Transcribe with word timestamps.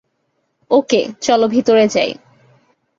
ওকে, 0.71 1.01
চলো 1.21 1.45
ভিতরে 1.47 1.83
যাই। 1.87 2.11